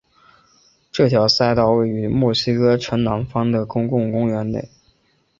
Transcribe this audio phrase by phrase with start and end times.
[0.91, 4.67] 这条赛道位于墨西哥城南方的的公共公园内。